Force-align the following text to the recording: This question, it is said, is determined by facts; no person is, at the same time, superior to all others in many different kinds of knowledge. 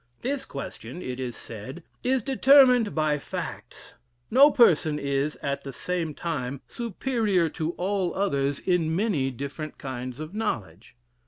This 0.23 0.45
question, 0.45 0.99
it 1.03 1.19
is 1.19 1.35
said, 1.35 1.83
is 2.03 2.23
determined 2.23 2.95
by 2.95 3.19
facts; 3.19 3.93
no 4.31 4.49
person 4.49 4.97
is, 4.97 5.37
at 5.43 5.63
the 5.63 5.71
same 5.71 6.15
time, 6.15 6.59
superior 6.67 7.49
to 7.49 7.73
all 7.73 8.11
others 8.15 8.57
in 8.57 8.95
many 8.95 9.29
different 9.29 9.77
kinds 9.77 10.19
of 10.19 10.33
knowledge. 10.33 10.95